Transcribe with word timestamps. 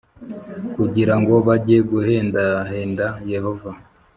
Kugira 0.75 1.13
ngo 1.19 1.35
bajye 1.47 1.77
guhendahenda 1.89 3.05
yehova 3.31 3.71